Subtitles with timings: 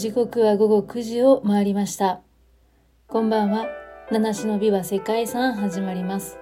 [0.00, 2.22] 時刻は午後9時を回りました。
[3.06, 3.66] こんばんは。
[4.10, 6.38] 七種の美は世界遺産始まります。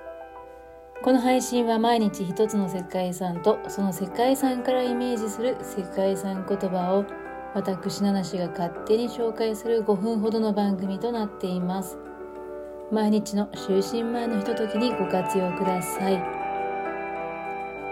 [1.02, 7.04] この配信は毎日一つの世界遺産とその世界遺産からイメージする世界遺産言葉を
[7.52, 11.98] 私七種が勝手に紹介する5分ほどの番組となっています。
[12.92, 16.47] 毎日の就寝前のひとときにご活用ください。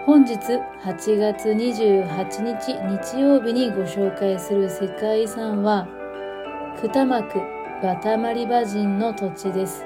[0.07, 2.71] 本日8月28日
[3.11, 5.85] 日曜日にご紹介する世界遺産は
[6.79, 7.41] クタマク
[7.83, 9.83] バタマリバ人の土地です。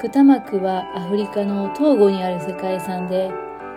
[0.00, 3.30] クタマクはアフリカの東郷にある世界遺産で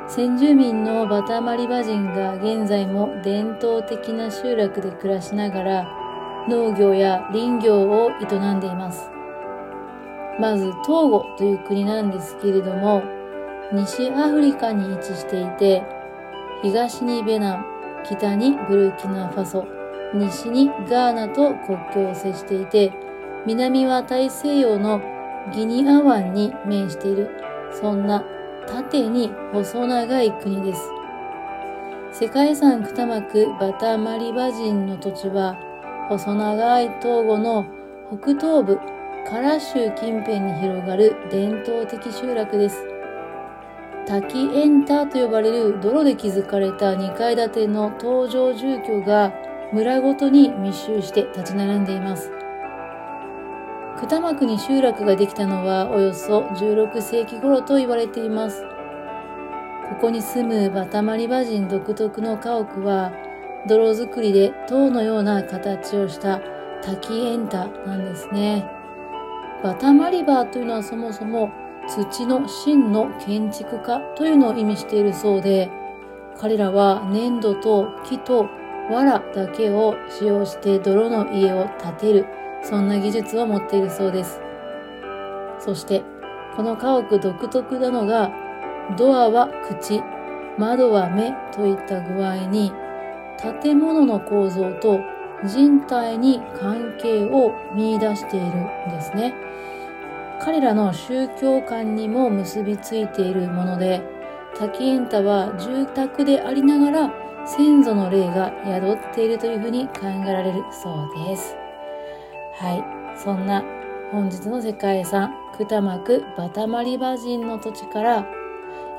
[0.07, 5.87] 先住民のバタマリバ人が現在も伝統的な集落で暮らしながら
[6.49, 9.11] 農業や林業を営んでいます。
[10.39, 13.03] まずトーゴという国なんですけれども
[13.73, 15.83] 西アフリカに位置していて、
[16.61, 17.65] 東にベナン、
[18.03, 19.65] 北にブルキナファソ、
[20.13, 22.93] 西にガーナと国境を接していて、
[23.45, 25.01] 南は大西洋の
[25.53, 27.29] ギニア湾に面している、
[27.71, 28.23] そんな
[28.67, 30.91] 縦に細長い国です。
[32.11, 35.57] 世界遺産北幕バタマリバ人の土地は、
[36.07, 37.65] 細長い東郷の
[38.21, 38.79] 北東部、
[39.27, 42.94] カラ州近辺に広がる伝統的集落です。
[44.05, 49.33] 滝エンターと呼ばれる泥で築かれた2階建ての登場住居が
[49.73, 52.31] 村ごとに密集して立ち並んでいます。
[53.99, 58.63] 九幕に集落ができたのはおよそ16世紀頃と言われています。
[59.89, 63.11] ここに住むバタマリバ人独特の家屋は
[63.67, 66.41] 泥作りで塔のような形をした
[66.83, 68.69] 滝エンタなんですね。
[69.63, 71.49] バタマリバというのはそもそも
[71.87, 75.69] 土の真の建築家というのを意味しているそうで、
[76.37, 78.47] 彼らは粘土と木と
[78.89, 82.25] 藁だけを使用して泥の家を建てる、
[82.63, 84.41] そんな技術を持っているそうです。
[85.59, 86.03] そして、
[86.55, 88.31] この家屋独特なのが、
[88.97, 90.01] ドアは口、
[90.57, 92.71] 窓は目といった具合に、
[93.61, 94.99] 建物の構造と
[95.43, 98.51] 人体に関係を見出しているん
[98.89, 99.33] ですね。
[100.41, 104.01] 彼らの宗教観にも結びついているもので、
[104.57, 107.13] 滝エンタは住宅でありながら
[107.45, 111.55] 先祖の霊が宿っているというふうに考えられるそうです。
[112.55, 113.17] はい。
[113.17, 113.63] そんな
[114.11, 118.25] 本日の世界遺産、クタマクバタマリバ人の土地から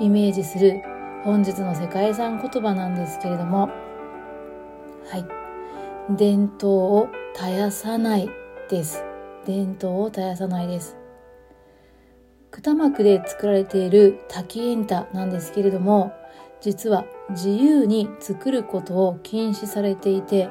[0.00, 0.82] イメージする
[1.24, 3.70] 本日の世界遺産言葉なんですけれども、
[5.10, 6.16] はい。
[6.16, 8.30] 伝統を絶やさない
[8.68, 9.02] です。
[9.44, 10.96] 伝統を絶やさないです。
[12.62, 16.14] 二幕で作られている滝エンタなんですけれども、
[16.62, 20.48] 実は自由に作ることを禁止されていて、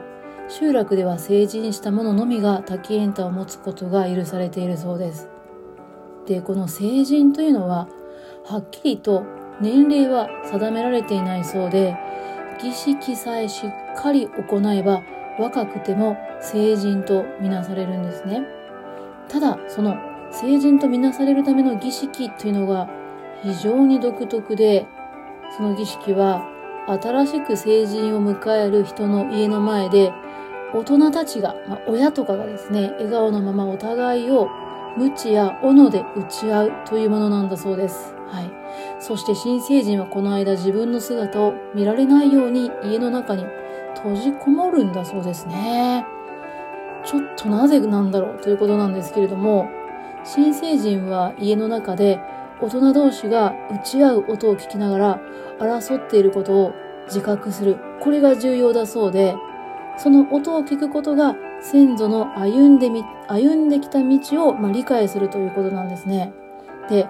[0.47, 5.29] 集落では成人した者のみが滝エンタを持つことが許されているそうです。
[6.27, 7.87] で、この成人というのは、
[8.45, 9.23] はっきりと
[9.59, 11.97] 年齢は定められていないそうで、
[12.61, 15.01] 儀式さえしっかり行えば
[15.39, 18.45] 若くても成人とみなされるんですね。
[19.27, 19.97] ただ、その
[20.31, 22.89] 成人とみなされるための儀式というのが
[23.41, 24.85] 非常に独特で、
[25.55, 26.45] その儀式は
[26.87, 30.11] 新しく成人を迎える人の家の前で、
[30.73, 34.49] 大人たちが、まあ、親とかがですね、笑顔のままお互いを
[34.97, 38.15] 鞭や斧で打ち合うというものなんだそうです。
[38.27, 38.51] はい。
[38.99, 43.45] そして新成人はこの間自分の姿を見られないように家の中に
[43.95, 46.05] 閉じこもるんだそうですね。
[47.05, 49.69] ちょっとなぜなんだろうということなんですけれども、
[50.25, 52.19] 新成人は家の中で
[52.59, 55.21] 大人同士が打ち合う音を聞きながら
[55.59, 56.73] 争っていることを
[57.05, 57.77] 自覚する。
[58.01, 59.35] これが重要だそうで、
[59.97, 66.33] その音を聞くことが先祖の歩んでみ、歩んできた道を、ま、理解するということなんですね。
[66.89, 67.07] で、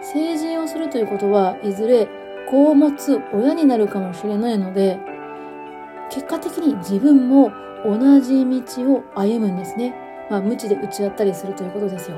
[0.00, 2.08] 成人をするということはいずれ
[2.50, 4.98] 子を持つ親になるかもしれないので、
[6.10, 7.52] 結果的に自分も
[7.84, 9.94] 同じ道を歩むんですね。
[10.30, 12.16] まあ、無知で打ち合ったりするということですよ。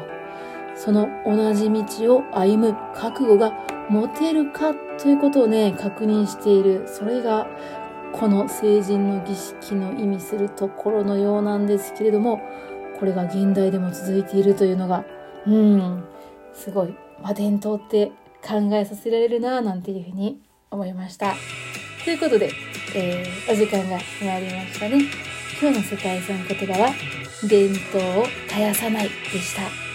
[0.76, 3.52] その同じ道を歩む覚悟が
[3.88, 6.84] 持てるかということをね、確認している。
[6.86, 7.46] それが、
[8.12, 12.40] この成人の儀式の意味するところのようなんですけれども、
[12.98, 15.04] これが現代でも続いているというのが、
[15.46, 16.04] うん、
[16.52, 18.12] すごい、まあ、伝統って
[18.46, 20.40] 考えさせられるなぁなんていうふうに
[20.70, 21.34] 思いました。
[22.04, 22.50] ということで、
[22.94, 25.04] えー、お時間が終わりましたね。
[25.60, 26.90] 今日の世界遺産言葉は、
[27.48, 29.85] 伝統を絶やさないでした。